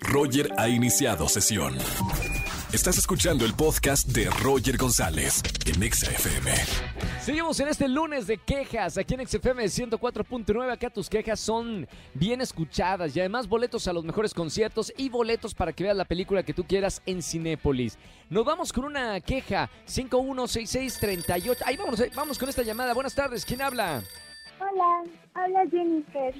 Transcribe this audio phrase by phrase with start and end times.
[0.00, 1.76] Roger ha iniciado sesión.
[2.72, 6.52] Estás escuchando el podcast de Roger González en Exa FM.
[7.22, 10.70] Seguimos en este lunes de quejas aquí en XFM 104.9.
[10.70, 15.54] Acá tus quejas son bien escuchadas y además boletos a los mejores conciertos y boletos
[15.54, 17.98] para que veas la película que tú quieras en Cinépolis.
[18.28, 21.64] Nos vamos con una queja 516638.
[21.66, 22.92] Ahí vamos, vamos con esta llamada.
[22.92, 24.02] Buenas tardes, ¿quién habla?
[24.60, 26.34] Hola, habla Jennifer.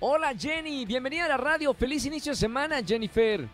[0.00, 1.74] Hola Jenny, bienvenida a la radio.
[1.74, 3.46] Feliz inicio de semana, Jennifer.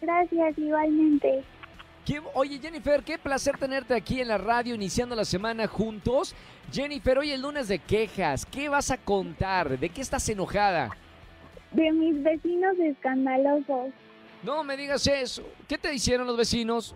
[0.00, 1.42] Gracias, igualmente.
[2.04, 6.34] Qué- oye Jennifer, qué placer tenerte aquí en la radio iniciando la semana juntos.
[6.72, 8.46] Jennifer, hoy el lunes de quejas.
[8.46, 9.78] ¿Qué vas a contar?
[9.78, 10.90] ¿De qué estás enojada?
[11.72, 13.92] De mis vecinos escandalosos.
[14.42, 15.42] No me digas eso.
[15.66, 16.94] ¿Qué te hicieron los vecinos?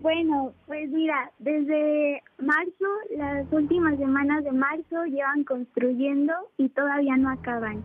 [0.00, 2.86] Bueno, pues mira, desde marzo,
[3.16, 7.84] las últimas semanas de marzo llevan construyendo y todavía no acaban.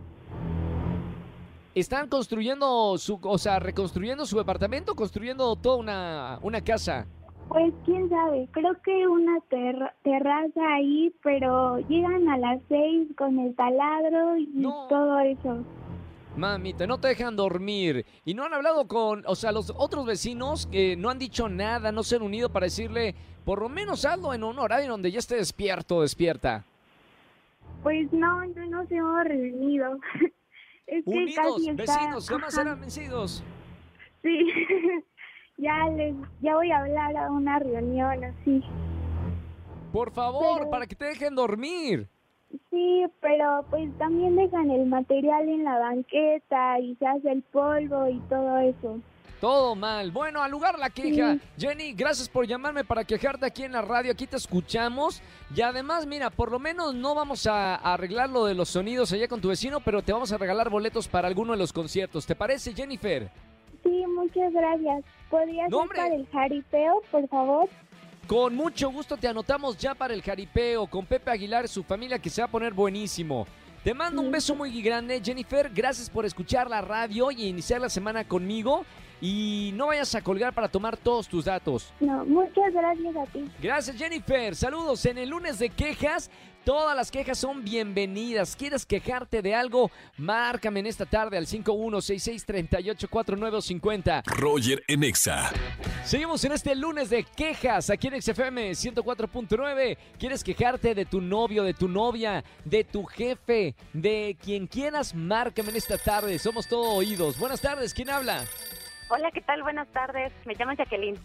[1.74, 7.06] ¿Están construyendo su, o sea, reconstruyendo su departamento o construyendo toda una, una casa?
[7.48, 13.38] Pues quién sabe, creo que una ter- terraza ahí, pero llegan a las seis con
[13.38, 14.86] el taladro y No.
[14.88, 15.58] todo eso.
[16.36, 18.04] Mamita, no te dejan dormir.
[18.24, 21.90] Y no han hablado con, o sea, los otros vecinos que no han dicho nada,
[21.90, 25.18] no se han unido para decirle, por lo menos hazlo en un horario donde ya
[25.18, 26.64] esté despierto despierta.
[27.82, 29.98] Pues no, no nos hemos reunido.
[30.88, 31.82] es que Unidos, casi está...
[31.82, 32.62] vecinos, jamás Ajá.
[32.62, 33.44] eran vencidos.
[34.22, 34.38] Sí,
[35.58, 38.62] ya les, ya voy a hablar a una reunión así.
[39.92, 42.08] Por favor, Pero- para que te dejen dormir.
[42.70, 48.08] Sí, pero pues también dejan el material en la banqueta y se hace el polvo
[48.08, 49.00] y todo eso.
[49.40, 50.10] Todo mal.
[50.10, 51.34] Bueno, al lugar la queja.
[51.34, 51.40] Sí.
[51.58, 54.10] Jenny, gracias por llamarme para quejarte aquí en la radio.
[54.10, 55.22] Aquí te escuchamos.
[55.54, 59.28] Y además, mira, por lo menos no vamos a, arreglar lo de los sonidos allá
[59.28, 62.26] con tu vecino, pero te vamos a regalar boletos para alguno de los conciertos.
[62.26, 63.30] ¿Te parece, Jennifer?
[63.84, 65.04] Sí, muchas gracias.
[65.30, 65.98] ¿Podría No, hombre.
[65.98, 67.68] para el jaripeo, por favor?
[68.28, 72.18] Con mucho gusto te anotamos ya para el jaripeo con Pepe Aguilar y su familia
[72.18, 73.46] que se va a poner buenísimo.
[73.82, 75.70] Te mando un beso muy grande, Jennifer.
[75.74, 78.84] Gracias por escuchar la radio y iniciar la semana conmigo.
[79.20, 81.92] Y no vayas a colgar para tomar todos tus datos.
[82.00, 83.50] No, muchas gracias a ti.
[83.60, 86.30] Gracias Jennifer, saludos en el lunes de quejas.
[86.68, 88.54] Todas las quejas son bienvenidas.
[88.54, 89.90] ¿Quieres quejarte de algo?
[90.18, 94.22] Márcame en esta tarde al 5166384950.
[94.26, 95.50] Roger en Exa.
[96.04, 99.96] Seguimos en este lunes de quejas aquí en XFM 104.9.
[100.18, 105.14] ¿Quieres quejarte de tu novio, de tu novia, de tu jefe, de quien quieras?
[105.14, 106.38] Márcame en esta tarde.
[106.38, 107.38] Somos todo oídos.
[107.38, 108.44] Buenas tardes, ¿quién habla?
[109.10, 109.62] Hola, ¿qué tal?
[109.62, 110.32] Buenas tardes.
[110.44, 111.18] Me llamo Jacqueline.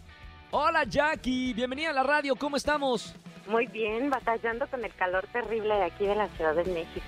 [0.50, 2.34] Hola Jackie, bienvenida a la radio.
[2.36, 3.14] ¿Cómo estamos?
[3.46, 7.04] Muy bien, batallando con el calor terrible de aquí de la Ciudad de México.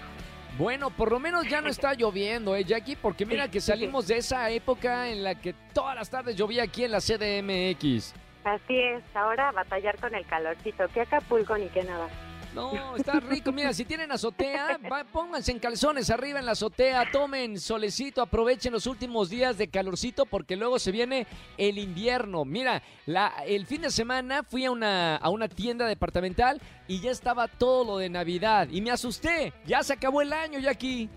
[0.58, 2.96] Bueno, por lo menos ya no está lloviendo, ¿eh, Jackie?
[2.96, 6.84] Porque mira que salimos de esa época en la que todas las tardes llovía aquí
[6.84, 8.14] en la CDMX.
[8.44, 10.88] Así es, ahora batallar con el calorcito.
[10.88, 12.08] Que Acapulco ni que nada.
[12.56, 13.52] No, está rico.
[13.52, 18.72] Mira, si tienen azotea, va- pónganse en calzones arriba en la azotea, tomen solecito, aprovechen
[18.72, 21.26] los últimos días de calorcito porque luego se viene
[21.58, 22.44] el invierno.
[22.44, 27.10] Mira, la, el fin de semana fui a una, a una tienda departamental y ya
[27.10, 29.52] estaba todo lo de Navidad y me asusté.
[29.66, 31.08] Ya se acabó el año, Jackie.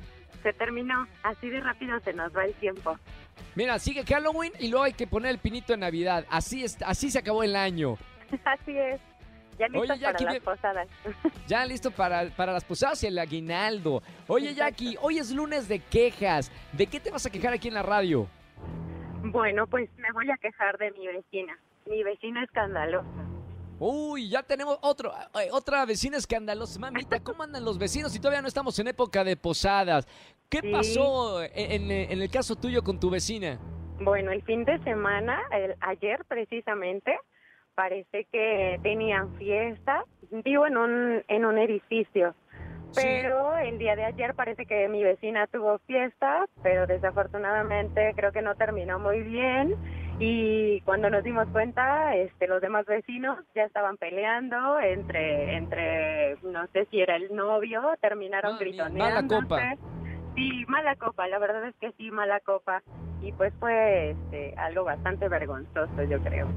[0.44, 1.08] Se terminó.
[1.24, 2.98] Así de rápido se nos va el tiempo.
[3.56, 6.26] Mira, sigue Halloween y luego hay que poner el pinito de Navidad.
[6.30, 7.98] Así, es, así se acabó el año.
[8.46, 9.00] Así es.
[9.60, 10.88] Ya listos Oye, Jackie, para las posadas.
[11.48, 14.02] Ya listo para, para las posadas y el aguinaldo.
[14.28, 16.52] Oye, Jackie, hoy es lunes de quejas.
[16.72, 18.28] ¿De qué te vas a quejar aquí en la radio?
[19.22, 21.58] Bueno, pues me voy a quejar de mi vecina.
[21.86, 23.08] Mi vecina escandalosa.
[23.80, 26.80] Uy, ya tenemos otro, eh, otra vecina escandalosa.
[26.80, 30.08] Mamita, ¿cómo andan los vecinos si todavía no estamos en época de posadas?
[30.50, 30.72] ¿Qué Sí.
[30.72, 33.58] pasó en, en- en el caso tuyo con tu vecina?
[34.02, 37.18] Bueno, el fin de semana, el- ayer precisamente,
[37.80, 40.04] parece que tenían fiesta.
[40.44, 42.36] Vivo en un, en un edificio.
[42.92, 43.02] Sí.
[43.06, 48.42] Pero el día de ayer parece que mi vecina tuvo fiesta, pero desafortunadamente creo que
[48.42, 49.76] no terminó muy bien.
[50.20, 56.68] Y cuando nos dimos cuenta, este, los demás vecinos ya estaban peleando entre, entre, no
[56.74, 59.36] sé si era el novio, terminaron Mami, gritoneando.
[59.38, 59.76] mala copa.
[60.36, 62.84] Sí, mala copa, la verdad es que sí, mala copa.
[63.22, 66.50] Y pues fue este, algo bastante vergonzoso, yo creo.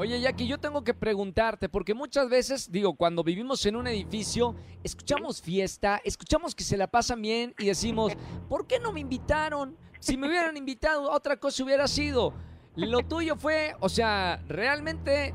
[0.00, 4.54] Oye, Jackie, yo tengo que preguntarte, porque muchas veces, digo, cuando vivimos en un edificio,
[4.82, 8.16] escuchamos fiesta, escuchamos que se la pasan bien y decimos,
[8.48, 9.76] ¿por qué no me invitaron?
[9.98, 12.32] Si me hubieran invitado, otra cosa hubiera sido.
[12.76, 15.34] Lo tuyo fue, o sea, realmente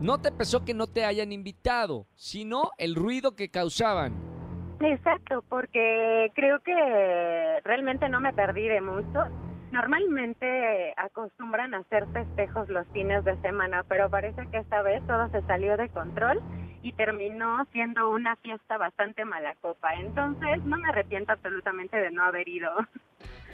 [0.00, 4.14] no te pesó que no te hayan invitado, sino el ruido que causaban.
[4.80, 9.47] Exacto, porque creo que realmente no me perdí de mucho.
[9.72, 15.28] Normalmente acostumbran a hacer festejos los fines de semana, pero parece que esta vez todo
[15.30, 16.40] se salió de control
[16.82, 19.94] y terminó siendo una fiesta bastante mala copa.
[19.94, 22.70] Entonces no me arrepiento absolutamente de no haber ido.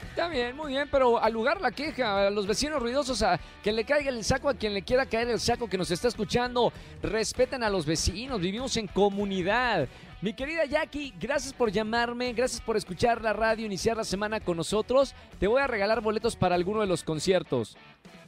[0.09, 3.73] Está bien, muy bien, pero al lugar la queja, a los vecinos ruidosos, a que
[3.73, 6.71] le caiga el saco a quien le quiera caer el saco que nos está escuchando.
[7.03, 9.89] Respeten a los vecinos, vivimos en comunidad.
[10.25, 14.57] Mi querida Jackie, gracias por llamarme, gracias por escuchar la radio, iniciar la semana con
[14.57, 15.13] nosotros.
[15.39, 17.77] Te voy a regalar boletos para alguno de los conciertos.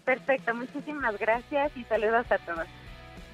[0.05, 2.67] Perfecto, muchísimas gracias y saludos a todos.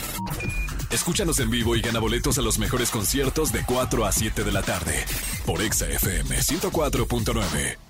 [0.90, 4.50] Escúchanos en vivo y gana boletos a los mejores conciertos de 4 a 7 de
[4.50, 5.04] la tarde
[5.46, 7.87] por Exa FM 104.9.